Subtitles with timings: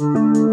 [0.00, 0.47] Música